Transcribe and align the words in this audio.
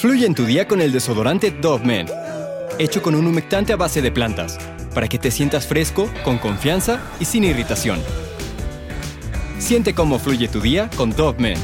Fluye 0.00 0.24
en 0.24 0.34
tu 0.34 0.46
día 0.46 0.66
con 0.66 0.80
el 0.80 0.92
desodorante 0.92 1.50
Dove 1.50 1.84
Men, 1.84 2.06
hecho 2.78 3.02
con 3.02 3.14
un 3.14 3.26
humectante 3.26 3.74
a 3.74 3.76
base 3.76 4.00
de 4.00 4.10
plantas, 4.10 4.58
para 4.94 5.06
que 5.08 5.18
te 5.18 5.30
sientas 5.30 5.66
fresco, 5.66 6.08
con 6.24 6.38
confianza 6.38 7.02
y 7.20 7.26
sin 7.26 7.44
irritación. 7.44 8.00
Siente 9.58 9.92
cómo 9.92 10.18
fluye 10.18 10.48
tu 10.48 10.62
día 10.62 10.88
con 10.96 11.10
Dove 11.10 11.38
Men. 11.38 11.58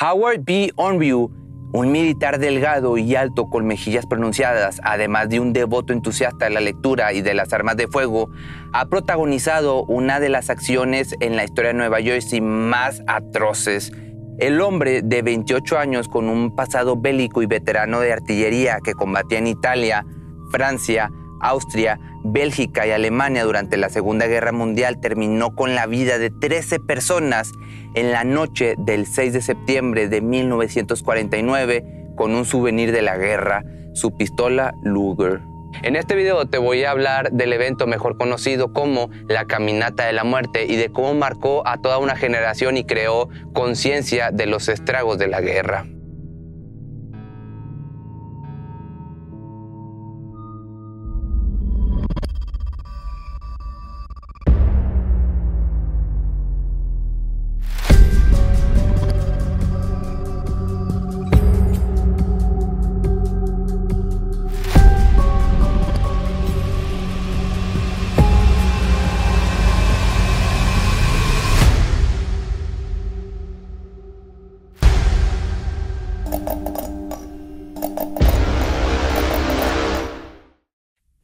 Howard 0.00 0.40
B. 0.42 0.72
Onview, 0.74 1.30
un 1.72 1.92
militar 1.92 2.40
delgado 2.40 2.98
y 2.98 3.14
alto 3.14 3.48
con 3.48 3.64
mejillas 3.64 4.06
pronunciadas, 4.06 4.80
además 4.82 5.28
de 5.28 5.38
un 5.38 5.52
devoto 5.52 5.92
entusiasta 5.92 6.46
de 6.46 6.50
la 6.50 6.60
lectura 6.60 7.12
y 7.12 7.22
de 7.22 7.34
las 7.34 7.52
armas 7.52 7.76
de 7.76 7.86
fuego, 7.86 8.28
ha 8.72 8.88
protagonizado 8.88 9.84
una 9.84 10.18
de 10.18 10.30
las 10.30 10.50
acciones 10.50 11.14
en 11.20 11.36
la 11.36 11.44
historia 11.44 11.68
de 11.68 11.78
Nueva 11.78 12.00
Jersey 12.00 12.40
más 12.40 13.04
atroces 13.06 13.92
el 14.38 14.60
hombre 14.60 15.02
de 15.02 15.22
28 15.22 15.78
años 15.78 16.08
con 16.08 16.28
un 16.28 16.54
pasado 16.54 16.96
bélico 16.96 17.42
y 17.42 17.46
veterano 17.46 18.00
de 18.00 18.12
artillería 18.12 18.78
que 18.84 18.94
combatía 18.94 19.38
en 19.38 19.46
Italia, 19.46 20.04
Francia, 20.50 21.10
Austria, 21.40 21.98
Bélgica 22.24 22.86
y 22.86 22.90
Alemania 22.90 23.44
durante 23.44 23.76
la 23.76 23.88
Segunda 23.88 24.26
Guerra 24.26 24.52
Mundial 24.52 25.00
terminó 25.00 25.54
con 25.54 25.74
la 25.74 25.86
vida 25.86 26.18
de 26.18 26.30
13 26.30 26.80
personas 26.80 27.52
en 27.94 28.12
la 28.12 28.24
noche 28.24 28.74
del 28.78 29.06
6 29.06 29.32
de 29.32 29.42
septiembre 29.42 30.08
de 30.08 30.20
1949 30.20 32.12
con 32.16 32.34
un 32.34 32.44
souvenir 32.44 32.92
de 32.92 33.02
la 33.02 33.16
guerra, 33.16 33.64
su 33.94 34.16
pistola 34.16 34.74
Luger. 34.82 35.40
En 35.82 35.96
este 35.96 36.14
video 36.14 36.46
te 36.46 36.58
voy 36.58 36.84
a 36.84 36.90
hablar 36.90 37.32
del 37.32 37.52
evento 37.52 37.86
mejor 37.86 38.16
conocido 38.16 38.72
como 38.72 39.10
la 39.28 39.46
Caminata 39.46 40.06
de 40.06 40.12
la 40.12 40.24
Muerte 40.24 40.66
y 40.66 40.76
de 40.76 40.90
cómo 40.90 41.14
marcó 41.14 41.66
a 41.66 41.78
toda 41.78 41.98
una 41.98 42.16
generación 42.16 42.76
y 42.76 42.84
creó 42.84 43.28
conciencia 43.52 44.30
de 44.30 44.46
los 44.46 44.68
estragos 44.68 45.18
de 45.18 45.28
la 45.28 45.40
guerra. 45.40 45.86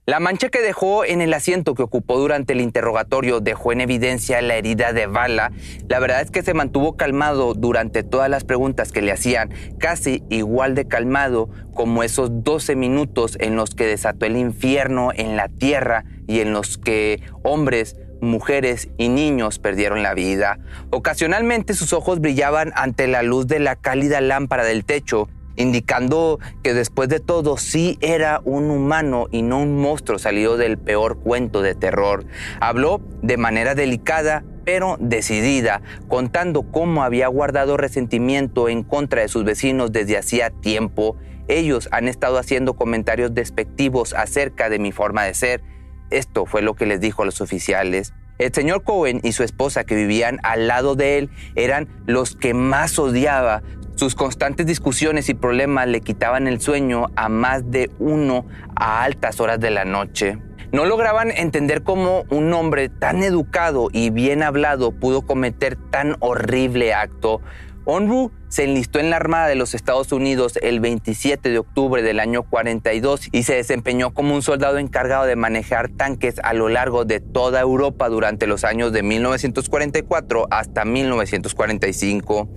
La 0.04 0.18
mancha 0.18 0.48
que 0.48 0.60
dejó 0.60 1.04
en 1.04 1.20
el 1.20 1.32
asiento 1.32 1.76
que 1.76 1.84
ocupó 1.84 2.18
durante 2.18 2.54
el 2.54 2.60
interrogatorio 2.60 3.38
dejó 3.38 3.70
en 3.70 3.80
evidencia 3.80 4.42
la 4.42 4.56
herida 4.56 4.92
de 4.92 5.06
bala. 5.06 5.52
La 5.86 6.00
verdad 6.00 6.22
es 6.22 6.32
que 6.32 6.42
se 6.42 6.54
mantuvo 6.54 6.96
calmado 6.96 7.54
durante 7.54 8.02
todas 8.02 8.28
las 8.28 8.42
preguntas 8.42 8.90
que 8.90 9.00
le 9.00 9.12
hacían, 9.12 9.50
casi 9.78 10.24
igual 10.28 10.74
de 10.74 10.88
calmado 10.88 11.50
como 11.72 12.02
esos 12.02 12.42
12 12.42 12.74
minutos 12.74 13.36
en 13.38 13.54
los 13.54 13.76
que 13.76 13.86
desató 13.86 14.26
el 14.26 14.36
infierno 14.36 15.12
en 15.14 15.36
la 15.36 15.48
tierra 15.48 16.04
y 16.26 16.40
en 16.40 16.52
los 16.52 16.78
que 16.78 17.22
hombres, 17.44 17.96
mujeres 18.20 18.88
y 18.98 19.08
niños 19.08 19.60
perdieron 19.60 20.02
la 20.02 20.14
vida. 20.14 20.58
Ocasionalmente 20.90 21.74
sus 21.74 21.92
ojos 21.92 22.18
brillaban 22.20 22.72
ante 22.74 23.06
la 23.06 23.22
luz 23.22 23.46
de 23.46 23.60
la 23.60 23.76
cálida 23.76 24.20
lámpara 24.20 24.64
del 24.64 24.84
techo 24.84 25.28
indicando 25.56 26.38
que 26.62 26.74
después 26.74 27.08
de 27.08 27.20
todo 27.20 27.56
sí 27.56 27.98
era 28.00 28.40
un 28.44 28.70
humano 28.70 29.26
y 29.30 29.42
no 29.42 29.60
un 29.60 29.80
monstruo 29.80 30.18
salido 30.18 30.56
del 30.56 30.78
peor 30.78 31.18
cuento 31.18 31.62
de 31.62 31.74
terror. 31.74 32.24
Habló 32.60 33.00
de 33.22 33.36
manera 33.36 33.74
delicada 33.74 34.44
pero 34.64 34.96
decidida, 35.00 35.82
contando 36.08 36.62
cómo 36.62 37.02
había 37.02 37.26
guardado 37.28 37.76
resentimiento 37.76 38.68
en 38.68 38.82
contra 38.84 39.22
de 39.22 39.28
sus 39.28 39.44
vecinos 39.44 39.92
desde 39.92 40.18
hacía 40.18 40.50
tiempo. 40.50 41.16
Ellos 41.48 41.88
han 41.90 42.08
estado 42.08 42.38
haciendo 42.38 42.74
comentarios 42.74 43.34
despectivos 43.34 44.14
acerca 44.14 44.68
de 44.68 44.78
mi 44.78 44.92
forma 44.92 45.24
de 45.24 45.34
ser. 45.34 45.62
Esto 46.10 46.46
fue 46.46 46.62
lo 46.62 46.74
que 46.74 46.86
les 46.86 47.00
dijo 47.00 47.22
a 47.22 47.26
los 47.26 47.40
oficiales. 47.40 48.12
El 48.38 48.52
señor 48.52 48.82
Cohen 48.82 49.20
y 49.22 49.32
su 49.32 49.42
esposa 49.42 49.84
que 49.84 49.94
vivían 49.94 50.38
al 50.42 50.66
lado 50.66 50.94
de 50.94 51.18
él 51.18 51.30
eran 51.54 51.88
los 52.06 52.34
que 52.34 52.54
más 52.54 52.98
odiaba. 52.98 53.62
Sus 53.94 54.14
constantes 54.14 54.66
discusiones 54.66 55.28
y 55.28 55.34
problemas 55.34 55.86
le 55.86 56.00
quitaban 56.00 56.48
el 56.48 56.60
sueño 56.60 57.06
a 57.14 57.28
más 57.28 57.70
de 57.70 57.90
uno 57.98 58.46
a 58.74 59.02
altas 59.04 59.40
horas 59.40 59.60
de 59.60 59.70
la 59.70 59.84
noche. 59.84 60.38
No 60.72 60.86
lograban 60.86 61.30
entender 61.30 61.82
cómo 61.82 62.24
un 62.30 62.52
hombre 62.54 62.88
tan 62.88 63.22
educado 63.22 63.88
y 63.92 64.08
bien 64.08 64.42
hablado 64.42 64.90
pudo 64.90 65.22
cometer 65.22 65.76
tan 65.76 66.16
horrible 66.20 66.94
acto. 66.94 67.42
Onru 67.84 68.30
se 68.48 68.64
enlistó 68.64 68.98
en 68.98 69.10
la 69.10 69.16
Armada 69.16 69.48
de 69.48 69.54
los 69.54 69.74
Estados 69.74 70.12
Unidos 70.12 70.58
el 70.62 70.80
27 70.80 71.50
de 71.50 71.58
octubre 71.58 72.02
del 72.02 72.20
año 72.20 72.44
42 72.44 73.28
y 73.32 73.42
se 73.42 73.54
desempeñó 73.54 74.14
como 74.14 74.34
un 74.34 74.42
soldado 74.42 74.78
encargado 74.78 75.26
de 75.26 75.36
manejar 75.36 75.88
tanques 75.90 76.38
a 76.42 76.54
lo 76.54 76.68
largo 76.68 77.04
de 77.04 77.20
toda 77.20 77.60
Europa 77.60 78.08
durante 78.08 78.46
los 78.46 78.64
años 78.64 78.92
de 78.92 79.02
1944 79.02 80.46
hasta 80.50 80.84
1945. 80.84 82.48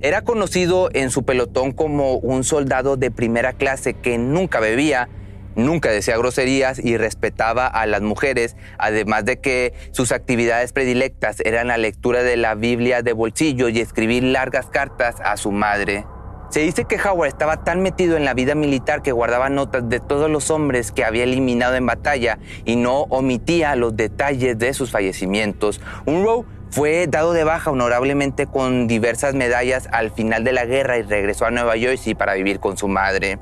Era 0.00 0.22
conocido 0.22 0.90
en 0.92 1.10
su 1.10 1.24
pelotón 1.24 1.72
como 1.72 2.14
un 2.14 2.44
soldado 2.44 2.96
de 2.96 3.10
primera 3.10 3.52
clase 3.52 3.94
que 3.94 4.16
nunca 4.16 4.60
bebía, 4.60 5.08
nunca 5.56 5.90
decía 5.90 6.16
groserías 6.16 6.78
y 6.78 6.96
respetaba 6.96 7.66
a 7.66 7.84
las 7.86 8.00
mujeres, 8.00 8.54
además 8.78 9.24
de 9.24 9.40
que 9.40 9.74
sus 9.90 10.12
actividades 10.12 10.72
predilectas 10.72 11.40
eran 11.40 11.66
la 11.66 11.78
lectura 11.78 12.22
de 12.22 12.36
la 12.36 12.54
Biblia 12.54 13.02
de 13.02 13.12
bolsillo 13.12 13.68
y 13.68 13.80
escribir 13.80 14.22
largas 14.22 14.66
cartas 14.66 15.16
a 15.24 15.36
su 15.36 15.50
madre. 15.50 16.04
Se 16.50 16.60
dice 16.60 16.84
que 16.84 16.96
Howard 16.96 17.28
estaba 17.28 17.64
tan 17.64 17.82
metido 17.82 18.16
en 18.16 18.24
la 18.24 18.34
vida 18.34 18.54
militar 18.54 19.02
que 19.02 19.12
guardaba 19.12 19.50
notas 19.50 19.88
de 19.88 19.98
todos 19.98 20.30
los 20.30 20.50
hombres 20.50 20.92
que 20.92 21.04
había 21.04 21.24
eliminado 21.24 21.74
en 21.74 21.84
batalla 21.84 22.38
y 22.64 22.76
no 22.76 23.02
omitía 23.10 23.74
los 23.74 23.96
detalles 23.96 24.58
de 24.58 24.72
sus 24.72 24.90
fallecimientos. 24.92 25.80
Unruh 26.06 26.46
fue 26.70 27.06
dado 27.06 27.32
de 27.32 27.44
baja 27.44 27.70
honorablemente 27.70 28.46
con 28.46 28.86
diversas 28.86 29.34
medallas 29.34 29.88
al 29.92 30.10
final 30.10 30.44
de 30.44 30.52
la 30.52 30.66
guerra 30.66 30.98
y 30.98 31.02
regresó 31.02 31.46
a 31.46 31.50
Nueva 31.50 31.76
Jersey 31.76 32.14
para 32.14 32.34
vivir 32.34 32.60
con 32.60 32.76
su 32.76 32.88
madre. 32.88 33.38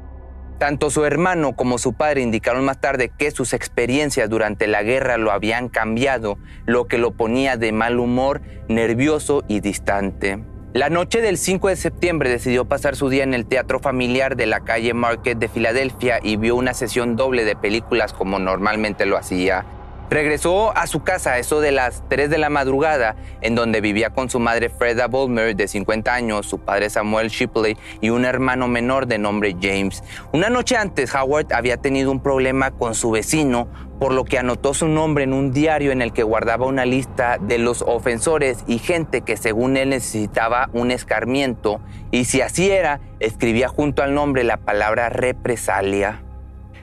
Tanto 0.59 0.89
su 0.89 1.05
hermano 1.05 1.55
como 1.55 1.77
su 1.77 1.93
padre 1.93 2.23
indicaron 2.23 2.65
más 2.65 2.81
tarde 2.81 3.11
que 3.17 3.31
sus 3.31 3.53
experiencias 3.53 4.31
durante 4.31 4.67
la 4.67 4.83
guerra 4.83 5.19
lo 5.19 5.31
habían 5.31 5.69
cambiado, 5.69 6.39
lo 6.65 6.87
que 6.87 6.97
lo 6.97 7.13
ponía 7.13 7.59
de 7.59 7.73
mal 7.73 7.99
humor, 7.99 8.41
nervioso 8.69 9.45
y 9.49 9.61
distante. 9.61 10.43
La 10.73 10.89
noche 10.89 11.21
del 11.21 11.37
5 11.37 11.69
de 11.69 11.77
septiembre 11.77 12.31
decidió 12.31 12.67
pasar 12.67 12.97
su 12.97 13.09
día 13.09 13.25
en 13.25 13.35
el 13.35 13.47
teatro 13.47 13.81
familiar 13.81 14.37
de 14.37 14.47
la 14.47 14.61
calle 14.61 14.95
Market 14.95 15.39
de 15.39 15.49
Filadelfia 15.49 16.21
y 16.23 16.37
vio 16.37 16.57
una 16.57 16.75
sesión 16.75 17.17
doble 17.17 17.45
de 17.45 17.57
películas 17.57 18.13
como 18.13 18.39
normalmente 18.39 19.05
lo 19.05 19.17
hacía. 19.17 19.65
Regresó 20.09 20.77
a 20.77 20.87
su 20.87 21.03
casa 21.03 21.37
eso 21.39 21.61
de 21.61 21.73
las 21.73 22.05
3 22.09 22.31
de 22.31 22.39
la 22.39 22.49
madrugada, 22.49 23.17
en 23.41 23.57
donde 23.57 23.81
vivía 23.81 24.11
con 24.11 24.31
su 24.31 24.39
madre 24.39 24.69
Freda 24.69 25.09
Bolmer, 25.09 25.57
de 25.57 25.67
50 25.67 26.15
años, 26.15 26.47
su 26.47 26.61
padre 26.61 26.91
Samuel 26.91 27.29
Shipley 27.29 27.77
y 28.01 28.11
un 28.11 28.25
hermano 28.25 28.69
menor 28.69 29.09
de 29.09 29.19
nombre 29.19 29.57
James. 29.61 30.05
Una 30.33 30.49
noche 30.49 30.77
antes, 30.77 31.13
Howard 31.13 31.53
había 31.53 31.77
tenido 31.79 32.13
un 32.13 32.21
problema 32.21 32.71
con 32.71 32.95
su 32.95 33.11
vecino, 33.11 33.67
por 33.99 34.13
lo 34.13 34.25
que 34.25 34.39
anotó 34.39 34.75
su 34.75 34.87
nombre 34.87 35.25
en 35.25 35.33
un 35.33 35.53
diario 35.53 35.91
en 35.91 36.03
el 36.03 36.13
que 36.13 36.23
guardaba 36.23 36.67
una 36.67 36.85
lista 36.85 37.39
de 37.41 37.59
los 37.59 37.83
ofensores 37.83 38.63
y 38.69 38.79
gente 38.79 39.23
que 39.23 39.37
según 39.37 39.77
él 39.77 39.89
necesitaba 39.89 40.71
un 40.73 40.93
escarmiento, 40.93 41.81
y 42.13 42.27
si 42.27 42.43
así 42.43 42.71
era, 42.71 43.01
escribía 43.19 43.67
junto 43.67 44.05
al 44.05 44.15
nombre 44.15 44.45
la 44.45 44.59
palabra 44.59 45.09
represalia. 45.09 46.26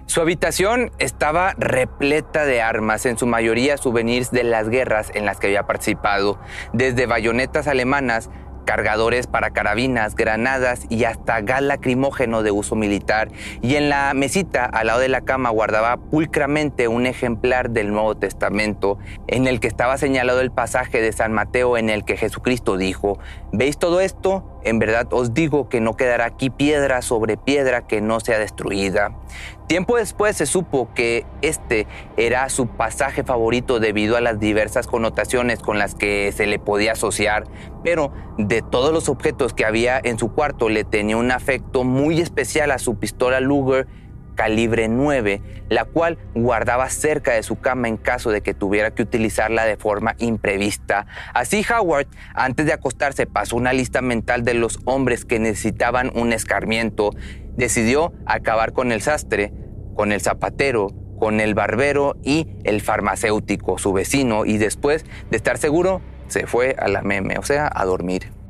Su 0.06 0.22
habitación 0.22 0.92
estaba 1.00 1.54
repleta 1.58 2.46
de 2.46 2.62
armas, 2.62 3.06
en 3.06 3.18
su 3.18 3.26
mayoría 3.26 3.78
souvenirs 3.78 4.32
de 4.32 4.44
las 4.44 4.70
guerras 4.70 5.12
en 5.14 5.26
las 5.26 5.40
que 5.40 5.48
había 5.48 5.66
participado, 5.66 6.40
desde 6.74 7.06
bayonetas 7.06 7.68
alemanas, 7.68 8.30
cargadores 8.66 9.28
para 9.28 9.52
carabinas, 9.52 10.16
granadas 10.16 10.86
y 10.90 11.06
hasta 11.06 11.42
gas 11.42 11.62
lacrimógeno 11.62 12.44
de 12.44 12.52
uso 12.52 12.76
militar. 12.76 13.30
Y 13.62 13.76
en 13.76 13.90
la 13.90 14.14
mesita 14.14 14.66
al 14.66 14.88
lado 14.88 15.00
de 15.00 15.10
la 15.10 15.22
cama 15.22 15.50
guardaba 15.50 15.98
pulcramente 15.98 16.88
un 16.88 17.06
ejemplar 17.06 17.70
del 17.70 17.92
Nuevo 17.92 18.16
Testamento, 18.16 18.98
en 19.28 19.48
el 19.48 19.60
que 19.60 19.68
estaba 19.68 19.98
señalado 19.98 20.42
el 20.42 20.52
pasaje 20.52 21.02
de 21.02 21.12
San 21.12 21.34
Mateo 21.34 21.78
en 21.78 21.90
el 21.90 22.06
que 22.06 22.18
Jesucristo 22.18 22.78
dijo, 22.78 23.20
¿Veis 23.56 23.78
todo 23.78 24.02
esto? 24.02 24.60
En 24.64 24.80
verdad 24.80 25.08
os 25.12 25.36
digo 25.36 25.70
que 25.70 25.80
no 25.80 25.96
quedará 25.96 26.26
aquí 26.26 26.50
piedra 26.50 27.04
sobre 27.04 27.38
piedra 27.38 27.86
que 27.86 28.02
no 28.02 28.20
sea 28.20 28.40
destruida. 28.40 29.16
Tiempo 29.68 29.98
después 29.98 30.36
se 30.36 30.48
supo 30.48 30.90
que 30.96 31.24
este 31.44 31.86
era 32.18 32.50
su 32.50 32.66
pasaje 32.66 33.24
favorito 33.24 33.80
debido 33.80 34.18
a 34.18 34.22
las 34.22 34.40
diversas 34.40 34.88
connotaciones 34.88 35.60
con 35.60 35.78
las 35.78 35.94
que 35.94 36.32
se 36.32 36.48
le 36.48 36.58
podía 36.58 36.94
asociar, 36.94 37.44
pero 37.84 38.12
de 38.40 38.64
todos 38.64 38.92
los 38.92 39.08
objetos 39.08 39.54
que 39.54 39.66
había 39.66 40.02
en 40.04 40.18
su 40.18 40.32
cuarto 40.32 40.68
le 40.68 40.84
tenía 40.84 41.18
un 41.18 41.30
afecto 41.30 41.84
muy 41.84 42.22
especial 42.22 42.72
a 42.72 42.80
su 42.80 42.96
pistola 42.96 43.40
Luger 43.40 43.86
calibre 44.36 44.88
9, 44.88 45.42
la 45.70 45.86
cual 45.86 46.18
guardaba 46.36 46.90
cerca 46.90 47.34
de 47.34 47.44
su 47.44 47.60
cama 47.60 47.88
en 47.88 47.98
caso 47.98 48.32
de 48.32 48.42
que 48.42 48.54
tuviera 48.54 48.92
que 48.92 49.04
utilizarla 49.04 49.66
de 49.66 49.78
forma 49.78 50.16
imprevista. 50.20 51.06
Así 51.34 51.66
Howard, 51.70 52.08
antes 52.34 52.66
de 52.66 52.74
acostarse, 52.74 53.26
pasó 53.26 53.56
una 53.56 53.74
lista 53.74 54.02
mental 54.02 54.44
de 54.44 54.54
los 54.54 54.80
hombres 54.86 55.26
que 55.26 55.40
necesitaban 55.40 56.12
un 56.16 56.34
escarmiento. 56.34 57.12
Decidió 57.56 58.14
acabar 58.26 58.74
con 58.74 58.92
el 58.92 59.02
sastre, 59.02 59.54
con 59.96 60.12
el 60.12 60.22
zapatero, 60.22 60.88
con 61.20 61.40
el 61.40 61.54
barbero 61.54 62.16
y 62.24 62.48
el 62.64 62.82
farmacéutico, 62.82 63.78
su 63.78 63.94
vecino, 63.94 64.46
y 64.46 64.58
después 64.58 65.06
de 65.30 65.38
estar 65.38 65.58
seguro, 65.58 66.02
se 66.28 66.48
fue 66.48 66.76
a 66.80 66.88
la 66.88 67.02
meme, 67.02 67.38
o 67.38 67.44
sea, 67.44 67.72
a 67.74 67.86
dormir. 67.86 68.43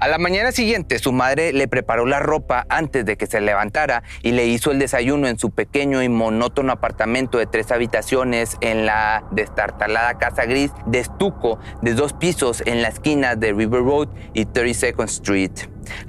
A 0.00 0.06
la 0.06 0.18
mañana 0.18 0.52
siguiente, 0.52 1.00
su 1.00 1.12
madre 1.12 1.52
le 1.52 1.66
preparó 1.66 2.06
la 2.06 2.20
ropa 2.20 2.64
antes 2.68 3.04
de 3.04 3.16
que 3.16 3.26
se 3.26 3.40
levantara 3.40 4.04
y 4.22 4.30
le 4.30 4.46
hizo 4.46 4.70
el 4.70 4.78
desayuno 4.78 5.26
en 5.26 5.40
su 5.40 5.50
pequeño 5.50 6.04
y 6.04 6.08
monótono 6.08 6.70
apartamento 6.70 7.38
de 7.38 7.46
tres 7.46 7.72
habitaciones 7.72 8.58
en 8.60 8.86
la 8.86 9.24
destartalada 9.32 10.16
casa 10.18 10.44
gris 10.44 10.70
de 10.86 11.00
estuco 11.00 11.58
de 11.82 11.94
dos 11.94 12.12
pisos 12.12 12.62
en 12.64 12.80
la 12.80 12.88
esquina 12.88 13.34
de 13.34 13.52
River 13.52 13.82
Road 13.82 14.08
y 14.34 14.44
32nd 14.44 15.04
Street. 15.06 15.50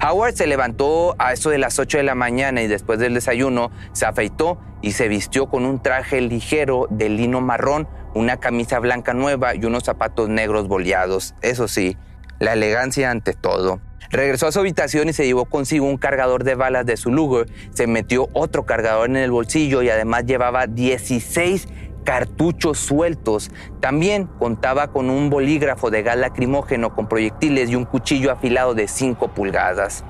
Howard 0.00 0.34
se 0.34 0.46
levantó 0.46 1.16
a 1.18 1.32
eso 1.32 1.50
de 1.50 1.58
las 1.58 1.80
8 1.80 1.98
de 1.98 2.04
la 2.04 2.14
mañana 2.14 2.62
y 2.62 2.68
después 2.68 3.00
del 3.00 3.14
desayuno 3.14 3.72
se 3.92 4.06
afeitó 4.06 4.60
y 4.82 4.92
se 4.92 5.08
vistió 5.08 5.48
con 5.48 5.66
un 5.66 5.82
traje 5.82 6.20
ligero 6.20 6.86
de 6.90 7.08
lino 7.08 7.40
marrón, 7.40 7.88
una 8.14 8.36
camisa 8.36 8.78
blanca 8.78 9.14
nueva 9.14 9.56
y 9.56 9.64
unos 9.64 9.82
zapatos 9.82 10.28
negros 10.28 10.68
boleados. 10.68 11.34
Eso 11.42 11.66
sí, 11.66 11.96
la 12.40 12.54
elegancia 12.54 13.12
ante 13.12 13.34
todo. 13.34 13.80
Regresó 14.10 14.48
a 14.48 14.52
su 14.52 14.58
habitación 14.58 15.08
y 15.08 15.12
se 15.12 15.24
llevó 15.24 15.44
consigo 15.44 15.86
un 15.86 15.96
cargador 15.96 16.42
de 16.42 16.56
balas 16.56 16.84
de 16.84 16.96
su 16.96 17.12
Luger, 17.12 17.46
se 17.72 17.86
metió 17.86 18.28
otro 18.32 18.66
cargador 18.66 19.08
en 19.08 19.16
el 19.16 19.30
bolsillo 19.30 19.82
y 19.82 19.90
además 19.90 20.24
llevaba 20.26 20.66
16 20.66 21.68
cartuchos 22.02 22.78
sueltos. 22.78 23.52
También 23.78 24.26
contaba 24.26 24.88
con 24.88 25.10
un 25.10 25.30
bolígrafo 25.30 25.90
de 25.90 26.02
gas 26.02 26.16
lacrimógeno 26.16 26.92
con 26.92 27.08
proyectiles 27.08 27.70
y 27.70 27.76
un 27.76 27.84
cuchillo 27.84 28.32
afilado 28.32 28.74
de 28.74 28.88
5 28.88 29.28
pulgadas. 29.28 30.04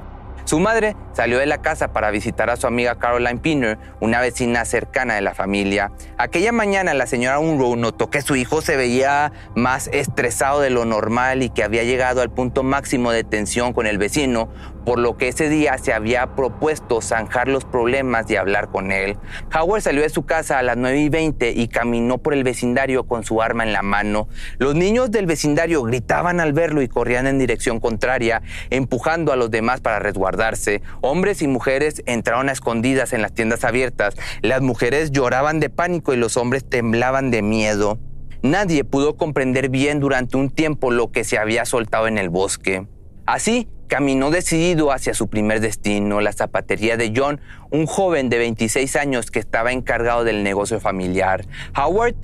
Su 0.51 0.59
madre 0.59 0.97
salió 1.13 1.39
de 1.39 1.47
la 1.47 1.63
casa 1.63 1.93
para 1.93 2.11
visitar 2.11 2.51
a 2.51 2.57
su 2.57 2.67
amiga 2.67 2.99
Caroline 2.99 3.39
Pinner, 3.39 3.79
una 4.01 4.21
vecina 4.21 4.65
cercana 4.65 5.15
de 5.15 5.21
la 5.21 5.33
familia. 5.33 5.93
Aquella 6.19 6.51
mañana 6.51 6.93
la 6.93 7.07
señora 7.07 7.39
Unruh 7.39 7.77
notó 7.77 8.11
que 8.11 8.21
su 8.21 8.35
hijo 8.35 8.61
se 8.61 8.77
veía 8.77 9.31
más 9.55 9.87
estresado 9.93 10.61
de 10.61 10.71
lo 10.71 10.85
normal 10.85 11.45
y 11.45 11.51
que 11.51 11.63
había 11.63 11.85
llegado 11.85 12.21
al 12.21 12.31
punto 12.31 12.65
máximo 12.65 13.13
de 13.13 13.23
tensión 13.23 13.73
con 13.73 13.87
el 13.87 13.99
vecino, 13.99 14.49
por 14.91 14.99
lo 14.99 15.17
que 15.17 15.29
ese 15.29 15.49
día 15.49 15.79
se 15.79 15.93
había 15.93 16.35
propuesto 16.35 17.01
zanjar 17.01 17.47
los 17.47 17.65
problemas 17.65 18.29
y 18.29 18.35
hablar 18.35 18.73
con 18.73 18.91
él. 18.91 19.19
Howard 19.55 19.83
salió 19.83 20.03
de 20.03 20.09
su 20.09 20.27
casa 20.27 20.59
a 20.59 20.65
las 20.65 20.77
9 20.77 20.99
y 20.99 21.09
20 21.09 21.53
y 21.53 21.69
caminó 21.69 22.19
por 22.19 22.35
el 22.35 22.43
vecindario 22.43 23.05
con 23.05 23.23
su 23.23 23.41
arma 23.41 23.63
en 23.63 23.73
la 23.73 23.83
mano. 23.83 24.27
Los 24.59 24.75
niños 24.75 25.13
del 25.13 25.27
vecindario 25.27 25.85
gritaban 25.85 26.41
al 26.41 26.53
verlo 26.55 26.83
y 26.83 26.89
corrían 26.89 27.29
en 27.29 27.39
dirección 27.39 27.79
contraria, 27.79 28.43
empujando 28.71 29.33
a 29.33 29.37
los 29.37 29.53
demás 29.53 29.81
para 29.81 30.01
resguardarse. 30.01 30.83
Hombres 31.03 31.41
y 31.41 31.47
mujeres 31.47 32.03
entraron 32.07 32.49
a 32.49 32.53
escondidas 32.53 33.13
en 33.13 33.23
las 33.23 33.33
tiendas 33.33 33.63
abiertas. 33.63 34.17
Las 34.43 34.61
mujeres 34.61 35.13
lloraban 35.13 35.61
de 35.61 35.71
pánico 35.71 36.15
y 36.15 36.17
los 36.17 36.37
hombres 36.37 36.69
temblaban 36.69 37.31
de 37.31 37.43
miedo. 37.43 38.01
Nadie 38.43 38.83
pudo 38.83 39.17
comprender 39.17 39.69
bien 39.69 40.01
durante 40.01 40.37
un 40.37 40.51
tiempo 40.51 40.91
lo 40.91 41.13
que 41.13 41.23
se 41.23 41.39
había 41.39 41.65
soltado 41.65 42.09
en 42.09 42.19
el 42.19 42.29
bosque. 42.29 42.89
Así, 43.25 43.69
caminó 43.91 44.31
decidido 44.31 44.93
hacia 44.93 45.15
su 45.15 45.29
primer 45.29 45.61
destino, 45.61 46.21
la 46.21 46.33
zapatería 46.33 46.97
de 46.97 47.13
John, 47.15 47.41
un 47.73 47.87
joven 47.87 48.31
de 48.31 48.39
26 48.39 48.95
años 48.95 49.33
que 49.33 49.41
estaba 49.41 49.73
encargado 49.73 50.23
del 50.23 50.45
negocio 50.45 50.79
familiar. 50.79 51.45
Howard 51.77 52.15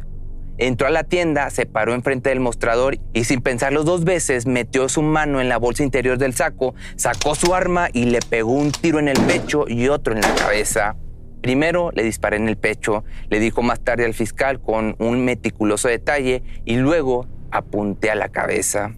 entró 0.59 0.87
a 0.87 0.91
la 0.91 1.03
tienda, 1.03 1.51
se 1.51 1.67
paró 1.67 1.93
enfrente 1.93 2.29
del 2.29 2.39
mostrador 2.39 2.99
y 3.13 3.25
sin 3.25 3.41
pensarlo 3.41 3.83
dos 3.83 4.05
veces 4.05 4.47
metió 4.47 4.89
su 4.89 5.03
mano 5.03 5.41
en 5.41 5.49
la 5.49 5.57
bolsa 5.57 5.83
interior 5.83 6.19
del 6.19 6.35
saco, 6.35 6.77
sacó 6.95 7.35
su 7.35 7.53
arma 7.53 7.89
y 7.93 8.05
le 8.05 8.21
pegó 8.21 8.53
un 8.53 8.71
tiro 8.71 9.01
en 9.01 9.09
el 9.09 9.21
pecho 9.23 9.65
y 9.67 9.89
otro 9.89 10.15
en 10.15 10.21
la 10.21 10.33
cabeza. 10.37 10.95
Primero 11.43 11.91
le 11.95 12.05
disparé 12.05 12.37
en 12.37 12.49
el 12.49 12.57
pecho, 12.57 13.03
le 13.29 13.41
dijo 13.41 13.63
más 13.63 13.81
tarde 13.81 14.05
al 14.05 14.15
fiscal 14.15 14.61
con 14.61 14.95
un 15.01 15.25
meticuloso 15.25 15.89
detalle 15.89 16.45
y 16.65 16.77
luego 16.77 17.27
apunté 17.51 18.13
a 18.13 18.15
la 18.15 18.29
cabeza. 18.29 18.93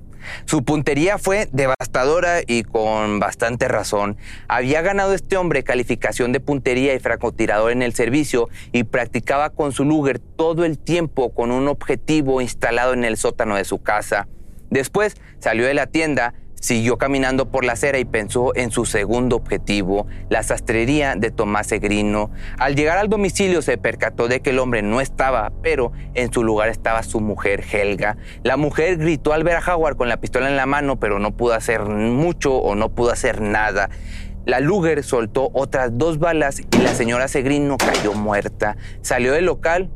Su 0.45 0.65
puntería 0.65 1.19
fue 1.19 1.49
devastadora 1.53 2.41
y 2.47 2.63
con 2.63 3.21
bastante 3.21 3.69
razón. 3.69 4.17
Había 4.49 4.83
ganado 4.83 5.15
este 5.15 5.37
hombre 5.37 5.65
calificación 5.65 6.33
de 6.33 6.41
puntería 6.41 6.95
y 6.95 6.99
francotirador 6.99 7.73
en 7.73 7.83
el 7.83 7.95
servicio 7.95 8.49
y 8.73 8.85
practicaba 8.85 9.51
con 9.51 9.73
su 9.73 9.85
Luger 9.85 10.19
todo 10.19 10.65
el 10.65 10.79
tiempo 10.79 11.35
con 11.35 11.51
un 11.51 11.69
objetivo 11.69 12.41
instalado 12.41 12.93
en 12.93 13.05
el 13.05 13.17
sótano 13.17 13.57
de 13.57 13.65
su 13.65 13.79
casa. 13.83 14.29
Después 14.71 15.17
salió 15.39 15.67
de 15.67 15.75
la 15.75 15.87
tienda, 15.87 16.35
Siguió 16.60 16.99
caminando 16.99 17.50
por 17.50 17.64
la 17.64 17.75
acera 17.75 17.99
y 17.99 18.05
pensó 18.05 18.55
en 18.56 18.72
su 18.72 18.84
segundo 18.84 19.37
objetivo, 19.37 20.06
la 20.28 20.43
sastrería 20.43 21.14
de 21.14 21.31
Tomás 21.31 21.70
Egrino. 21.70 22.31
Al 22.58 22.75
llegar 22.75 22.99
al 22.99 23.08
domicilio 23.08 23.62
se 23.62 23.78
percató 23.78 24.26
de 24.26 24.40
que 24.40 24.50
el 24.50 24.58
hombre 24.58 24.82
no 24.82 25.00
estaba, 25.00 25.52
pero 25.62 25.93
en 26.14 26.32
su 26.32 26.43
lugar 26.43 26.69
estaba 26.69 27.05
su 27.05 27.20
mujer 27.20 27.64
Helga. 27.72 28.16
La 28.43 28.56
mujer 28.56 28.96
gritó 28.99 29.32
al 29.32 29.44
ver 29.44 29.56
a 29.56 29.75
Howard 29.75 29.96
con 29.96 30.08
la 30.08 30.20
pistola 30.20 30.49
en 30.49 30.56
la 30.56 30.66
mano, 30.66 30.99
pero 30.99 31.20
no 31.20 31.37
pudo 31.37 31.55
hacer 31.55 31.84
mucho 31.84 32.56
o 32.56 32.75
no 32.75 32.88
pudo 32.88 33.12
hacer 33.12 33.40
nada. 33.40 33.88
La 34.44 34.60
Luger 34.60 35.05
soltó 35.05 35.50
otras 35.52 35.96
dos 35.96 36.19
balas 36.19 36.60
y 36.60 36.78
la 36.78 36.94
señora 36.94 37.28
Segrino 37.28 37.76
cayó 37.76 38.14
muerta. 38.14 38.76
Salió 39.02 39.32
del 39.32 39.44
local. 39.44 39.90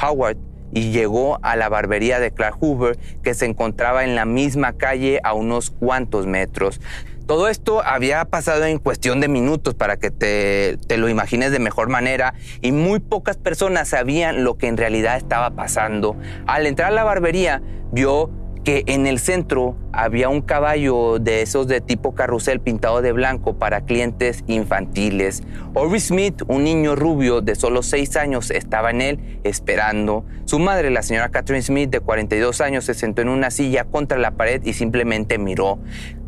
Howard 0.00 0.36
y 0.76 0.90
llegó 0.90 1.38
a 1.40 1.56
la 1.56 1.70
barbería 1.70 2.20
de 2.20 2.32
Clark 2.32 2.58
Hoover 2.60 2.98
que 3.22 3.32
se 3.32 3.46
encontraba 3.46 4.04
en 4.04 4.14
la 4.14 4.26
misma 4.26 4.74
calle 4.74 5.20
a 5.24 5.32
unos 5.32 5.70
cuantos 5.70 6.26
metros. 6.26 6.82
Todo 7.26 7.48
esto 7.48 7.82
había 7.82 8.22
pasado 8.26 8.66
en 8.66 8.78
cuestión 8.78 9.22
de 9.22 9.28
minutos 9.28 9.72
para 9.72 9.96
que 9.96 10.10
te, 10.10 10.76
te, 10.86 10.98
lo 10.98 11.08
imagines 11.08 11.50
de 11.50 11.60
mejor 11.60 11.88
manera 11.88 12.34
y 12.60 12.72
muy 12.72 13.00
pocas 13.00 13.38
personas 13.38 13.88
sabían 13.88 14.44
lo 14.44 14.58
que 14.58 14.66
en 14.66 14.76
realidad 14.76 15.16
estaba 15.16 15.48
pasando. 15.52 16.14
Al 16.46 16.66
entrar 16.66 16.92
a 16.92 16.94
la 16.94 17.04
barbería 17.04 17.62
vio 17.90 18.30
que 18.66 18.82
en 18.88 19.06
el 19.06 19.20
centro 19.20 19.76
había 19.92 20.28
un 20.28 20.40
caballo 20.40 21.20
de 21.20 21.40
esos 21.40 21.68
de 21.68 21.80
tipo 21.80 22.16
carrusel 22.16 22.58
pintado 22.58 23.00
de 23.00 23.12
blanco 23.12 23.54
para 23.54 23.82
clientes 23.82 24.42
infantiles. 24.48 25.44
Orby 25.74 26.00
Smith, 26.00 26.42
un 26.48 26.64
niño 26.64 26.96
rubio 26.96 27.42
de 27.42 27.54
solo 27.54 27.84
6 27.84 28.16
años, 28.16 28.50
estaba 28.50 28.90
en 28.90 29.02
él 29.02 29.38
esperando. 29.44 30.24
Su 30.46 30.58
madre, 30.58 30.90
la 30.90 31.04
señora 31.04 31.28
Catherine 31.28 31.62
Smith, 31.62 31.90
de 31.90 32.00
42 32.00 32.60
años, 32.60 32.84
se 32.84 32.94
sentó 32.94 33.22
en 33.22 33.28
una 33.28 33.52
silla 33.52 33.84
contra 33.84 34.18
la 34.18 34.32
pared 34.32 34.60
y 34.64 34.72
simplemente 34.72 35.38
miró. 35.38 35.78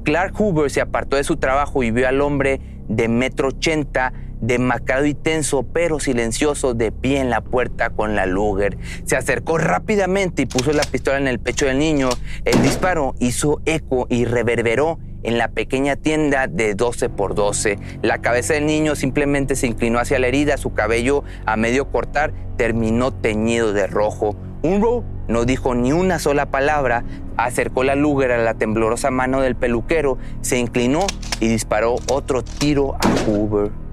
Clark 0.05 0.41
Hoover 0.41 0.71
se 0.71 0.81
apartó 0.81 1.17
de 1.17 1.25
su 1.25 1.39
trabajo 1.39 1.83
y 1.83 1.91
vio 1.91 2.07
al 2.07 2.21
hombre 2.21 2.61
de 2.87 3.09
metro 3.09 3.49
ochenta 3.49 4.13
demacrado 4.41 5.07
y 5.07 5.15
tenso, 5.15 5.63
pero 5.63 6.01
silencioso, 6.01 6.75
de 6.75 6.93
pie 6.93 7.21
en 7.21 7.31
la 7.31 7.41
puerta 7.41 7.91
con 7.91 8.17
la 8.17 8.27
Luger. 8.27 8.79
Se 9.05 9.17
acercó 9.17 9.59
rápidamente 9.59 10.43
y 10.43 10.47
puso 10.47 10.73
la 10.73 10.85
pistola 10.85 11.19
en 11.19 11.29
el 11.29 11.39
pecho 11.39 11.67
del 11.67 11.79
niño. 11.79 12.09
El 12.45 12.61
disparo 12.63 13.15
hizo 13.19 13.61
eco 13.65 14.07
y 14.09 14.25
reverberó 14.25 14.99
en 15.23 15.39
la 15.39 15.49
pequeña 15.49 15.97
tienda 15.97 16.47
de 16.47 16.75
12 16.75 17.09
por 17.09 17.35
12. 17.35 17.79
La 18.03 18.19
cabeza 18.19 18.55
del 18.55 18.67
niño 18.67 18.95
simplemente 18.95 19.57
se 19.57 19.67
inclinó 19.67 19.99
hacia 19.99 20.19
la 20.19 20.29
herida, 20.29 20.57
su 20.57 20.73
cabello 20.73 21.25
a 21.45 21.57
medio 21.57 21.91
cortar 21.91 22.33
terminó 22.57 23.13
teñido 23.13 23.73
de 23.73 23.87
rojo. 23.87 24.37
Unruh 24.63 25.05
no 25.29 25.45
dijo 25.45 25.75
ni 25.75 25.93
una 25.93 26.19
sola 26.19 26.51
palabra, 26.51 27.05
acercó 27.37 27.85
la 27.85 27.95
Luger 27.95 28.33
a 28.33 28.39
la 28.39 28.55
temblorosa 28.55 29.11
mano 29.11 29.41
del 29.41 29.57
peluquero, 29.57 30.19
se 30.41 30.59
inclinó 30.59 31.07
y 31.41 31.49
disparó 31.49 31.97
otro 32.11 32.43
tiro 32.43 32.95
a 32.95 33.09
Hoover. 33.25 33.88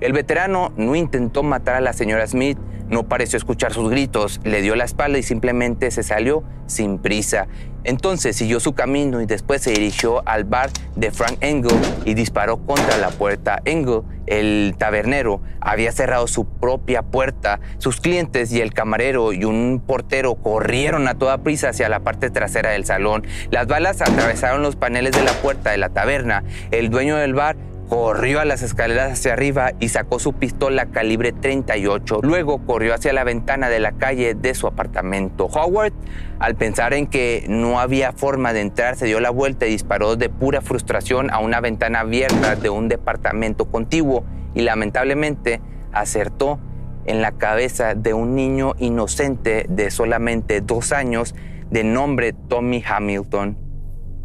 El 0.00 0.12
veterano 0.12 0.72
no 0.76 0.94
intentó 0.94 1.42
matar 1.42 1.74
a 1.74 1.80
la 1.80 1.92
señora 1.92 2.26
Smith, 2.26 2.56
no 2.88 3.08
pareció 3.08 3.36
escuchar 3.36 3.72
sus 3.72 3.90
gritos, 3.90 4.40
le 4.44 4.62
dio 4.62 4.76
la 4.76 4.84
espalda 4.84 5.18
y 5.18 5.22
simplemente 5.22 5.90
se 5.90 6.02
salió 6.02 6.44
sin 6.66 6.98
prisa. 6.98 7.48
Entonces 7.84 8.36
siguió 8.36 8.60
su 8.60 8.74
camino 8.74 9.20
y 9.20 9.26
después 9.26 9.62
se 9.62 9.72
dirigió 9.72 10.22
al 10.26 10.44
bar 10.44 10.70
de 10.94 11.10
Frank 11.10 11.38
Engel 11.40 11.76
y 12.04 12.14
disparó 12.14 12.58
contra 12.58 12.96
la 12.96 13.10
puerta. 13.10 13.60
Engel, 13.64 14.02
el 14.26 14.74
tabernero, 14.78 15.40
había 15.60 15.90
cerrado 15.90 16.26
su 16.28 16.44
propia 16.46 17.02
puerta. 17.02 17.60
Sus 17.78 18.00
clientes 18.00 18.52
y 18.52 18.60
el 18.60 18.72
camarero 18.72 19.32
y 19.32 19.44
un 19.44 19.82
portero 19.84 20.36
corrieron 20.36 21.08
a 21.08 21.14
toda 21.14 21.38
prisa 21.38 21.70
hacia 21.70 21.88
la 21.88 22.00
parte 22.00 22.30
trasera 22.30 22.70
del 22.70 22.84
salón. 22.84 23.26
Las 23.50 23.66
balas 23.66 24.00
atravesaron 24.00 24.62
los 24.62 24.76
paneles 24.76 25.12
de 25.12 25.24
la 25.24 25.32
puerta 25.32 25.70
de 25.70 25.78
la 25.78 25.88
taberna. 25.88 26.44
El 26.70 26.90
dueño 26.90 27.16
del 27.16 27.34
bar 27.34 27.56
corrió 27.88 28.40
a 28.40 28.44
las 28.44 28.62
escaleras 28.62 29.12
hacia 29.12 29.32
arriba 29.32 29.72
y 29.80 29.88
sacó 29.88 30.18
su 30.18 30.34
pistola 30.34 30.86
calibre 30.86 31.32
38. 31.32 32.20
Luego 32.22 32.58
corrió 32.64 32.94
hacia 32.94 33.12
la 33.12 33.24
ventana 33.24 33.68
de 33.70 33.80
la 33.80 33.92
calle 33.92 34.34
de 34.34 34.54
su 34.54 34.66
apartamento. 34.66 35.46
Howard, 35.46 35.94
al 36.38 36.54
pensar 36.54 36.92
en 36.92 37.06
que 37.06 37.46
no 37.48 37.80
había 37.80 38.12
forma 38.12 38.52
de 38.52 38.60
entrar, 38.60 38.96
se 38.96 39.06
dio 39.06 39.20
la 39.20 39.30
vuelta 39.30 39.66
y 39.66 39.70
disparó 39.70 40.16
de 40.16 40.28
pura 40.28 40.60
frustración 40.60 41.30
a 41.30 41.38
una 41.38 41.60
ventana 41.60 42.00
abierta 42.00 42.56
de 42.56 42.68
un 42.68 42.88
departamento 42.88 43.70
contiguo 43.70 44.24
y 44.54 44.62
lamentablemente 44.62 45.60
acertó 45.92 46.58
en 47.06 47.22
la 47.22 47.32
cabeza 47.32 47.94
de 47.94 48.12
un 48.12 48.34
niño 48.34 48.74
inocente 48.78 49.64
de 49.68 49.90
solamente 49.90 50.60
dos 50.60 50.92
años 50.92 51.34
de 51.70 51.84
nombre 51.84 52.34
Tommy 52.34 52.84
Hamilton. 52.86 53.67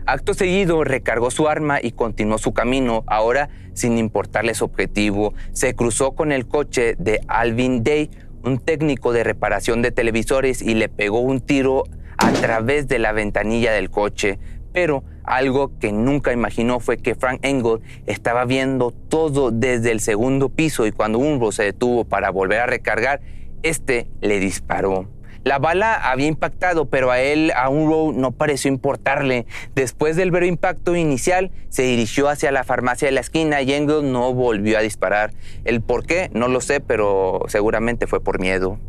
Acto 0.05 0.33
seguido 0.33 0.83
recargó 0.83 1.31
su 1.31 1.47
arma 1.47 1.79
y 1.81 1.91
continuó 1.91 2.37
su 2.37 2.53
camino, 2.53 3.03
ahora 3.07 3.49
sin 3.73 3.97
importarle 3.97 4.53
su 4.53 4.65
objetivo. 4.65 5.33
Se 5.53 5.75
cruzó 5.75 6.11
con 6.11 6.31
el 6.31 6.45
coche 6.47 6.95
de 6.99 7.21
Alvin 7.27 7.83
Day, 7.83 8.09
un 8.43 8.59
técnico 8.59 9.13
de 9.13 9.23
reparación 9.23 9.81
de 9.81 9.91
televisores, 9.91 10.61
y 10.61 10.73
le 10.73 10.89
pegó 10.89 11.19
un 11.21 11.39
tiro 11.39 11.85
a 12.17 12.31
través 12.33 12.87
de 12.87 12.99
la 12.99 13.13
ventanilla 13.13 13.71
del 13.71 13.89
coche. 13.89 14.39
Pero 14.73 15.03
algo 15.23 15.71
que 15.79 15.93
nunca 15.93 16.33
imaginó 16.33 16.81
fue 16.81 16.97
que 16.97 17.15
Frank 17.15 17.39
Engel 17.43 17.79
estaba 18.05 18.43
viendo 18.43 18.91
todo 18.91 19.51
desde 19.51 19.91
el 19.91 20.01
segundo 20.01 20.49
piso 20.49 20.85
y 20.85 20.91
cuando 20.91 21.19
Unro 21.19 21.51
se 21.53 21.63
detuvo 21.63 22.03
para 22.03 22.29
volver 22.29 22.59
a 22.59 22.65
recargar, 22.65 23.21
este 23.61 24.07
le 24.19 24.39
disparó. 24.39 25.12
La 25.43 25.59
bala 25.59 25.95
había 25.95 26.27
impactado, 26.27 26.85
pero 26.85 27.11
a 27.11 27.19
él, 27.19 27.51
a 27.55 27.67
Unrow, 27.67 28.13
no 28.13 28.31
pareció 28.31 28.69
importarle. 28.69 29.45
Después 29.75 30.15
del 30.15 30.31
vero 30.31 30.45
impacto 30.45 30.95
inicial, 30.95 31.51
se 31.67 31.83
dirigió 31.83 32.29
hacia 32.29 32.51
la 32.53 32.63
farmacia 32.63 33.07
de 33.07 33.11
la 33.11 33.19
esquina 33.19 33.61
y 33.61 33.73
Engel 33.73 34.09
no 34.09 34.33
volvió 34.33 34.77
a 34.77 34.81
disparar. 34.81 35.33
El 35.65 35.81
por 35.81 36.05
qué, 36.05 36.29
no 36.33 36.47
lo 36.47 36.61
sé, 36.61 36.79
pero 36.79 37.41
seguramente 37.47 38.07
fue 38.07 38.23
por 38.23 38.39
miedo. 38.39 38.79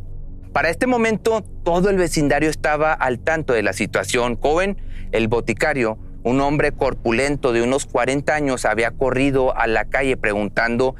Para 0.52 0.70
este 0.70 0.86
momento, 0.86 1.42
todo 1.64 1.90
el 1.90 1.96
vecindario 1.96 2.48
estaba 2.48 2.92
al 2.92 3.18
tanto 3.18 3.52
de 3.52 3.64
la 3.64 3.72
situación. 3.72 4.36
Cohen, 4.36 4.76
el 5.10 5.26
boticario, 5.26 5.98
un 6.22 6.40
hombre 6.40 6.70
corpulento 6.70 7.52
de 7.52 7.62
unos 7.62 7.86
40 7.86 8.32
años, 8.32 8.64
había 8.64 8.92
corrido 8.92 9.56
a 9.56 9.66
la 9.66 9.86
calle 9.86 10.16
preguntando 10.16 10.94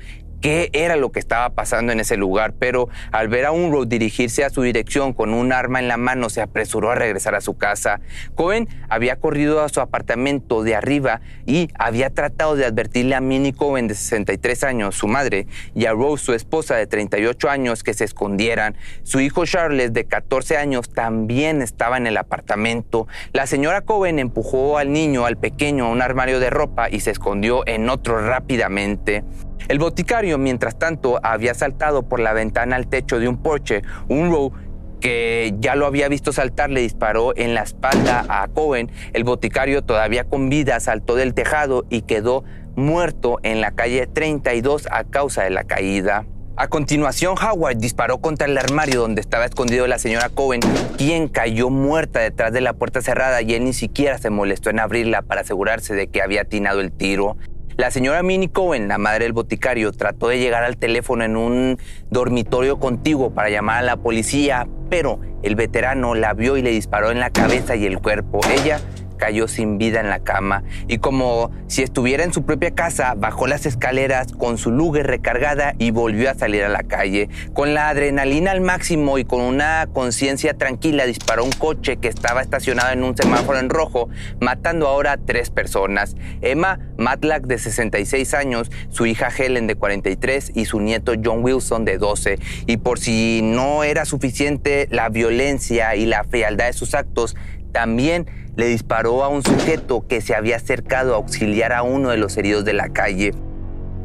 qué 0.44 0.68
era 0.74 0.96
lo 0.96 1.10
que 1.10 1.20
estaba 1.20 1.48
pasando 1.54 1.90
en 1.90 2.00
ese 2.00 2.18
lugar, 2.18 2.52
pero 2.58 2.90
al 3.12 3.28
ver 3.28 3.46
a 3.46 3.50
Unruh 3.50 3.86
dirigirse 3.86 4.44
a 4.44 4.50
su 4.50 4.60
dirección 4.60 5.14
con 5.14 5.32
un 5.32 5.54
arma 5.54 5.78
en 5.78 5.88
la 5.88 5.96
mano, 5.96 6.28
se 6.28 6.42
apresuró 6.42 6.90
a 6.90 6.94
regresar 6.94 7.34
a 7.34 7.40
su 7.40 7.56
casa. 7.56 8.02
Cohen 8.34 8.68
había 8.90 9.16
corrido 9.16 9.62
a 9.62 9.70
su 9.70 9.80
apartamento 9.80 10.62
de 10.62 10.74
arriba 10.74 11.22
y 11.46 11.70
había 11.78 12.10
tratado 12.10 12.56
de 12.56 12.66
advertirle 12.66 13.14
a 13.14 13.22
Minnie 13.22 13.54
Cohen 13.54 13.88
de 13.88 13.94
63 13.94 14.64
años, 14.64 14.96
su 14.96 15.08
madre, 15.08 15.46
y 15.74 15.86
a 15.86 15.92
Rose, 15.92 16.22
su 16.22 16.34
esposa 16.34 16.76
de 16.76 16.86
38 16.86 17.48
años, 17.48 17.82
que 17.82 17.94
se 17.94 18.04
escondieran. 18.04 18.76
Su 19.02 19.20
hijo 19.20 19.46
Charles, 19.46 19.94
de 19.94 20.04
14 20.04 20.58
años, 20.58 20.90
también 20.90 21.62
estaba 21.62 21.96
en 21.96 22.06
el 22.06 22.18
apartamento. 22.18 23.08
La 23.32 23.46
señora 23.46 23.80
Cohen 23.80 24.18
empujó 24.18 24.76
al 24.76 24.92
niño, 24.92 25.24
al 25.24 25.38
pequeño, 25.38 25.86
a 25.86 25.88
un 25.88 26.02
armario 26.02 26.38
de 26.38 26.50
ropa 26.50 26.90
y 26.90 27.00
se 27.00 27.12
escondió 27.12 27.66
en 27.66 27.88
otro 27.88 28.20
rápidamente. 28.26 29.24
El 29.68 29.78
boticario, 29.78 30.38
mientras 30.38 30.78
tanto, 30.78 31.20
había 31.22 31.54
saltado 31.54 32.02
por 32.02 32.20
la 32.20 32.32
ventana 32.32 32.76
al 32.76 32.86
techo 32.86 33.18
de 33.18 33.28
un 33.28 33.38
porche. 33.38 33.82
Un 34.08 34.30
row 34.30 34.52
que 35.00 35.54
ya 35.58 35.74
lo 35.74 35.86
había 35.86 36.08
visto 36.08 36.32
saltar 36.32 36.70
le 36.70 36.80
disparó 36.80 37.36
en 37.36 37.54
la 37.54 37.62
espalda 37.62 38.24
a 38.28 38.48
Cohen. 38.48 38.90
El 39.12 39.24
boticario, 39.24 39.82
todavía 39.82 40.24
con 40.24 40.48
vida, 40.48 40.80
saltó 40.80 41.14
del 41.14 41.34
tejado 41.34 41.84
y 41.90 42.02
quedó 42.02 42.44
muerto 42.74 43.38
en 43.42 43.60
la 43.60 43.72
calle 43.72 44.06
32 44.06 44.88
a 44.90 45.04
causa 45.04 45.42
de 45.42 45.50
la 45.50 45.64
caída. 45.64 46.26
A 46.56 46.68
continuación, 46.68 47.34
Howard 47.36 47.78
disparó 47.78 48.18
contra 48.18 48.46
el 48.46 48.56
armario 48.56 49.00
donde 49.00 49.20
estaba 49.20 49.44
escondido 49.44 49.88
la 49.88 49.98
señora 49.98 50.28
Cohen, 50.28 50.60
quien 50.96 51.26
cayó 51.26 51.68
muerta 51.68 52.20
detrás 52.20 52.52
de 52.52 52.60
la 52.60 52.74
puerta 52.74 53.02
cerrada 53.02 53.42
y 53.42 53.54
él 53.54 53.64
ni 53.64 53.72
siquiera 53.72 54.18
se 54.18 54.30
molestó 54.30 54.70
en 54.70 54.78
abrirla 54.78 55.22
para 55.22 55.40
asegurarse 55.40 55.94
de 55.94 56.06
que 56.06 56.22
había 56.22 56.42
atinado 56.42 56.80
el 56.80 56.92
tiro. 56.92 57.36
La 57.76 57.90
señora 57.90 58.22
Minnie 58.22 58.50
Cohen, 58.50 58.86
la 58.86 58.98
madre 58.98 59.24
del 59.24 59.32
boticario, 59.32 59.90
trató 59.90 60.28
de 60.28 60.38
llegar 60.38 60.62
al 60.62 60.76
teléfono 60.76 61.24
en 61.24 61.36
un 61.36 61.78
dormitorio 62.08 62.78
contiguo 62.78 63.34
para 63.34 63.50
llamar 63.50 63.78
a 63.78 63.82
la 63.82 63.96
policía, 63.96 64.68
pero 64.90 65.18
el 65.42 65.56
veterano 65.56 66.14
la 66.14 66.34
vio 66.34 66.56
y 66.56 66.62
le 66.62 66.70
disparó 66.70 67.10
en 67.10 67.18
la 67.18 67.30
cabeza 67.30 67.74
y 67.74 67.84
el 67.84 67.98
cuerpo. 67.98 68.40
Ella 68.48 68.80
cayó 69.16 69.48
sin 69.48 69.78
vida 69.78 70.00
en 70.00 70.08
la 70.08 70.20
cama 70.20 70.64
y 70.88 70.98
como 70.98 71.50
si 71.66 71.82
estuviera 71.82 72.24
en 72.24 72.32
su 72.32 72.44
propia 72.44 72.72
casa, 72.72 73.14
bajó 73.16 73.46
las 73.46 73.66
escaleras 73.66 74.32
con 74.32 74.58
su 74.58 74.70
lugue 74.70 75.02
recargada 75.02 75.74
y 75.78 75.90
volvió 75.90 76.30
a 76.30 76.34
salir 76.34 76.64
a 76.64 76.68
la 76.68 76.82
calle. 76.82 77.28
Con 77.52 77.74
la 77.74 77.88
adrenalina 77.88 78.50
al 78.50 78.60
máximo 78.60 79.18
y 79.18 79.24
con 79.24 79.40
una 79.40 79.88
conciencia 79.92 80.54
tranquila, 80.54 81.06
disparó 81.06 81.44
un 81.44 81.52
coche 81.52 81.96
que 81.96 82.08
estaba 82.08 82.42
estacionado 82.42 82.92
en 82.92 83.02
un 83.02 83.16
semáforo 83.16 83.58
en 83.58 83.70
rojo, 83.70 84.08
matando 84.40 84.88
ahora 84.88 85.16
tres 85.16 85.50
personas. 85.50 86.16
Emma 86.40 86.80
Matlack, 86.96 87.46
de 87.46 87.58
66 87.58 88.34
años, 88.34 88.70
su 88.90 89.06
hija 89.06 89.28
Helen, 89.36 89.66
de 89.66 89.74
43, 89.74 90.52
y 90.54 90.64
su 90.66 90.80
nieto 90.80 91.12
John 91.22 91.42
Wilson, 91.42 91.84
de 91.84 91.98
12. 91.98 92.38
Y 92.66 92.76
por 92.78 92.98
si 92.98 93.40
no 93.42 93.84
era 93.84 94.04
suficiente 94.04 94.88
la 94.90 95.08
violencia 95.08 95.96
y 95.96 96.06
la 96.06 96.24
frialdad 96.24 96.66
de 96.66 96.72
sus 96.72 96.94
actos, 96.94 97.36
también 97.72 98.26
le 98.56 98.66
disparó 98.66 99.24
a 99.24 99.28
un 99.28 99.42
sujeto 99.42 100.06
que 100.06 100.20
se 100.20 100.34
había 100.34 100.56
acercado 100.56 101.14
a 101.14 101.16
auxiliar 101.16 101.72
a 101.72 101.82
uno 101.82 102.10
de 102.10 102.16
los 102.16 102.36
heridos 102.36 102.64
de 102.64 102.72
la 102.72 102.88
calle. 102.88 103.32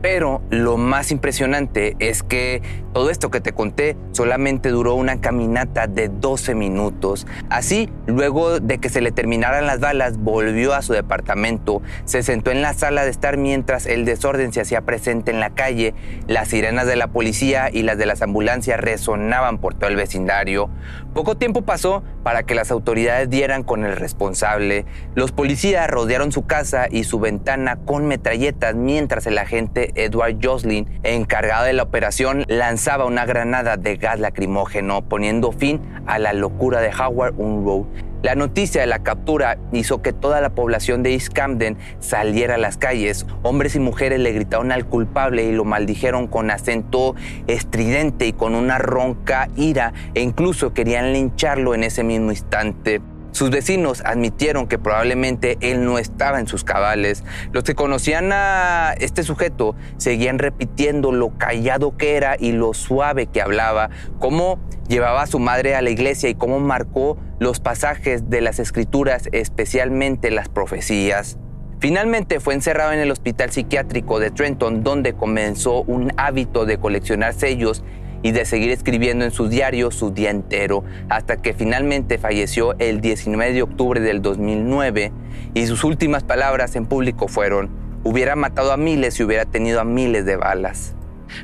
Pero 0.01 0.41
lo 0.49 0.77
más 0.77 1.11
impresionante 1.11 1.95
es 1.99 2.23
que 2.23 2.61
todo 2.93 3.09
esto 3.09 3.29
que 3.29 3.41
te 3.41 3.53
conté 3.53 3.97
solamente 4.13 4.69
duró 4.69 4.95
una 4.95 5.21
caminata 5.21 5.87
de 5.87 6.09
12 6.09 6.55
minutos. 6.55 7.27
Así, 7.49 7.89
luego 8.07 8.59
de 8.59 8.79
que 8.79 8.89
se 8.89 9.01
le 9.01 9.11
terminaran 9.11 9.67
las 9.67 9.79
balas, 9.79 10.17
volvió 10.17 10.73
a 10.73 10.81
su 10.81 10.93
departamento, 10.93 11.81
se 12.05 12.23
sentó 12.23 12.51
en 12.51 12.61
la 12.61 12.73
sala 12.73 13.03
de 13.03 13.11
estar 13.11 13.37
mientras 13.37 13.85
el 13.85 14.05
desorden 14.05 14.53
se 14.53 14.61
hacía 14.61 14.81
presente 14.81 15.31
en 15.31 15.39
la 15.39 15.51
calle. 15.51 15.93
Las 16.27 16.49
sirenas 16.49 16.87
de 16.87 16.95
la 16.95 17.07
policía 17.07 17.69
y 17.71 17.83
las 17.83 17.97
de 17.97 18.05
las 18.05 18.21
ambulancias 18.21 18.79
resonaban 18.79 19.59
por 19.59 19.75
todo 19.75 19.89
el 19.89 19.95
vecindario. 19.95 20.69
Poco 21.13 21.37
tiempo 21.37 21.63
pasó 21.63 22.03
para 22.23 22.43
que 22.43 22.55
las 22.55 22.71
autoridades 22.71 23.29
dieran 23.29 23.63
con 23.63 23.83
el 23.83 23.95
responsable. 23.95 24.85
Los 25.15 25.31
policías 25.31 25.89
rodearon 25.89 26.31
su 26.31 26.45
casa 26.45 26.87
y 26.89 27.03
su 27.03 27.19
ventana 27.19 27.77
con 27.85 28.07
metralletas 28.07 28.75
mientras 28.75 29.27
el 29.27 29.37
agente 29.37 29.88
Edward 29.95 30.37
Joslin, 30.41 30.87
encargado 31.03 31.65
de 31.65 31.73
la 31.73 31.83
operación, 31.83 32.45
lanzaba 32.47 33.05
una 33.05 33.25
granada 33.25 33.77
de 33.77 33.97
gas 33.97 34.19
lacrimógeno, 34.19 35.01
poniendo 35.01 35.51
fin 35.51 35.81
a 36.05 36.19
la 36.19 36.33
locura 36.33 36.81
de 36.81 36.91
Howard 36.93 37.35
Unruh. 37.37 37.85
La 38.21 38.35
noticia 38.35 38.81
de 38.81 38.87
la 38.87 38.99
captura 38.99 39.57
hizo 39.71 40.01
que 40.01 40.11
toda 40.11 40.41
la 40.41 40.49
población 40.49 41.03
de 41.03 41.13
East 41.13 41.31
Camden 41.31 41.77
saliera 41.99 42.55
a 42.55 42.57
las 42.57 42.75
calles. 42.75 43.25
Hombres 43.43 43.75
y 43.75 43.79
mujeres 43.79 44.19
le 44.19 44.33
gritaron 44.33 44.73
al 44.73 44.85
culpable 44.85 45.45
y 45.45 45.53
lo 45.53 45.63
maldijeron 45.63 46.27
con 46.27 46.51
acento 46.51 47.15
estridente 47.47 48.27
y 48.27 48.33
con 48.33 48.55
una 48.55 48.77
ronca 48.77 49.47
ira 49.55 49.93
e 50.15 50.21
incluso 50.21 50.73
querían 50.73 51.13
lincharlo 51.13 51.73
en 51.73 51.85
ese 51.85 52.03
mismo 52.03 52.31
instante. 52.31 52.99
Sus 53.31 53.51
vecinos 53.51 54.01
admitieron 54.05 54.67
que 54.67 54.79
probablemente 54.79 55.57
él 55.61 55.85
no 55.85 55.99
estaba 55.99 56.39
en 56.39 56.47
sus 56.47 56.63
cabales. 56.63 57.23
Los 57.51 57.63
que 57.63 57.75
conocían 57.75 58.31
a 58.31 58.93
este 58.99 59.23
sujeto 59.23 59.75
seguían 59.97 60.39
repitiendo 60.39 61.11
lo 61.11 61.37
callado 61.37 61.95
que 61.95 62.15
era 62.15 62.35
y 62.39 62.51
lo 62.51 62.73
suave 62.73 63.27
que 63.27 63.41
hablaba, 63.41 63.89
cómo 64.19 64.59
llevaba 64.87 65.21
a 65.21 65.27
su 65.27 65.39
madre 65.39 65.75
a 65.75 65.81
la 65.81 65.89
iglesia 65.89 66.29
y 66.29 66.35
cómo 66.35 66.59
marcó 66.59 67.17
los 67.39 67.59
pasajes 67.59 68.29
de 68.29 68.41
las 68.41 68.59
escrituras, 68.59 69.29
especialmente 69.31 70.31
las 70.31 70.49
profecías. 70.49 71.37
Finalmente 71.79 72.41
fue 72.41 72.55
encerrado 72.55 72.91
en 72.91 72.99
el 72.99 73.09
hospital 73.09 73.51
psiquiátrico 73.51 74.19
de 74.19 74.31
Trenton, 74.31 74.83
donde 74.83 75.13
comenzó 75.13 75.83
un 75.83 76.11
hábito 76.17 76.65
de 76.65 76.77
coleccionar 76.77 77.33
sellos 77.33 77.85
y 78.21 78.31
de 78.31 78.45
seguir 78.45 78.71
escribiendo 78.71 79.25
en 79.25 79.31
su 79.31 79.47
diario 79.47 79.91
su 79.91 80.11
día 80.11 80.29
entero, 80.29 80.83
hasta 81.09 81.37
que 81.37 81.53
finalmente 81.53 82.17
falleció 82.17 82.75
el 82.79 83.01
19 83.01 83.53
de 83.53 83.61
octubre 83.61 83.99
del 83.99 84.21
2009 84.21 85.11
y 85.53 85.65
sus 85.67 85.83
últimas 85.83 86.23
palabras 86.23 86.75
en 86.75 86.85
público 86.85 87.27
fueron, 87.27 87.69
hubiera 88.03 88.35
matado 88.35 88.71
a 88.71 88.77
miles 88.77 89.19
y 89.19 89.23
hubiera 89.23 89.45
tenido 89.45 89.79
a 89.79 89.83
miles 89.83 90.25
de 90.25 90.35
balas. 90.35 90.95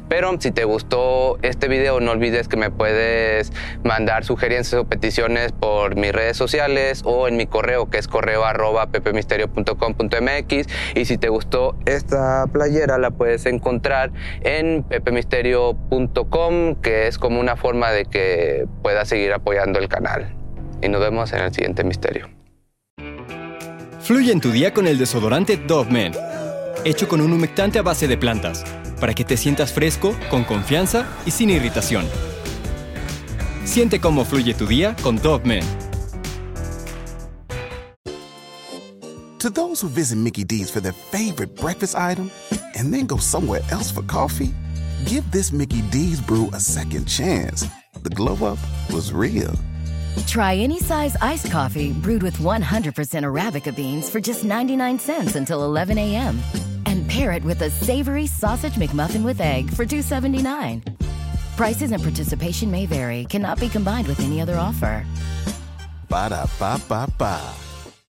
Pero 0.09 0.35
si 0.39 0.51
te 0.51 0.63
gustó 0.63 1.37
este 1.41 1.67
video, 1.67 1.99
no 1.99 2.11
olvides 2.11 2.47
que 2.47 2.57
me 2.57 2.71
puedes 2.71 3.51
mandar 3.83 4.25
sugerencias 4.25 4.81
o 4.81 4.85
peticiones 4.85 5.51
por 5.51 5.95
mis 5.95 6.11
redes 6.11 6.37
sociales 6.37 7.01
o 7.05 7.27
en 7.27 7.37
mi 7.37 7.45
correo, 7.45 7.89
que 7.89 7.97
es 7.97 8.07
correo 8.07 8.45
arroba 8.45 8.87
pepemisterio.com.mx. 8.87 10.67
Y 10.95 11.05
si 11.05 11.17
te 11.17 11.29
gustó 11.29 11.75
esta 11.85 12.45
playera, 12.47 12.97
la 12.97 13.11
puedes 13.11 13.45
encontrar 13.45 14.11
en 14.41 14.83
pepemisterio.com, 14.83 16.75
que 16.75 17.07
es 17.07 17.17
como 17.17 17.39
una 17.39 17.55
forma 17.55 17.91
de 17.91 18.05
que 18.05 18.67
puedas 18.81 19.09
seguir 19.09 19.33
apoyando 19.33 19.79
el 19.79 19.87
canal. 19.87 20.35
Y 20.81 20.89
nos 20.89 21.01
vemos 21.01 21.31
en 21.33 21.39
el 21.39 21.53
siguiente 21.53 21.83
misterio. 21.83 22.29
Fluye 24.05 24.31
en 24.31 24.39
tu 24.39 24.51
día 24.51 24.71
con 24.71 24.87
el 24.87 24.99
desodorante 24.99 25.57
Dove 25.57 25.91
Men, 25.91 26.13
hecho 26.83 27.07
con 27.07 27.21
un 27.21 27.33
humectante 27.33 27.79
a 27.79 27.81
base 27.81 28.07
de 28.07 28.17
plantas, 28.17 28.63
para 28.99 29.13
que 29.13 29.23
te 29.23 29.37
sientas 29.37 29.73
fresco, 29.73 30.15
con 30.29 30.43
confianza 30.43 31.05
y 31.25 31.31
sin 31.31 31.49
irritación. 31.49 32.05
Siente 33.65 33.99
cómo 33.99 34.25
fluye 34.25 34.53
tu 34.53 34.67
día 34.67 34.95
con 35.01 35.17
Dove 35.17 35.45
Men. 35.45 35.63
To 39.39 39.51
those 39.51 39.79
who 39.79 39.89
visit 39.89 40.17
Mickey 40.17 40.43
D's 40.43 40.71
for 40.71 40.81
their 40.81 40.91
favorite 40.91 41.55
breakfast 41.55 41.95
item 41.95 42.31
and 42.75 42.91
then 42.91 43.05
go 43.05 43.17
somewhere 43.17 43.61
else 43.69 43.91
for 43.91 44.01
coffee, 44.03 44.53
give 45.05 45.29
this 45.29 45.51
Mickey 45.51 45.81
D's 45.91 46.19
brew 46.19 46.49
a 46.51 46.59
second 46.59 47.05
chance. 47.05 47.67
The 48.01 48.09
glow 48.09 48.33
up 48.43 48.57
was 48.91 49.13
real. 49.13 49.53
Try 50.25 50.55
any 50.55 50.79
size 50.79 51.15
iced 51.21 51.51
coffee 51.51 51.91
brewed 51.93 52.23
with 52.23 52.37
100% 52.37 52.59
Arabica 53.23 53.75
beans 53.75 54.09
for 54.09 54.19
just 54.19 54.43
99 54.43 54.97
cents 54.97 55.35
until 55.35 55.63
11 55.63 55.99
a.m. 55.99 56.39
Pair 57.15 57.31
it 57.31 57.45
with 57.45 57.61
a 57.61 57.69
savory 57.69 58.27
sausage 58.27 58.73
McMuffin 58.73 59.23
with 59.23 59.39
egg 59.39 59.71
for 59.71 59.85
$2.79. 59.85 60.83
Prices 61.55 61.91
and 61.93 62.03
participation 62.03 62.69
may 62.69 62.85
vary, 62.85 63.23
cannot 63.29 63.57
be 63.57 63.69
combined 63.69 64.05
with 64.05 64.19
any 64.19 64.41
other 64.41 64.57
offer. 64.57 65.05
Ba 66.09 66.27
da 66.27 66.45
ba 66.59 66.77
ba 66.89 67.07
ba. 67.17 67.64